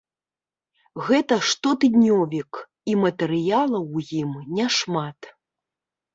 [1.09, 2.51] Гэта штотыднёвік,
[2.93, 4.31] і матэрыялаў ў ім
[4.63, 5.19] няшмат.